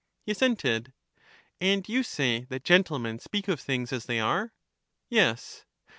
[0.25, 0.93] He assented.
[1.59, 4.51] And you say that gentlemen speak of things as they are?
[5.11, 5.63] Yes.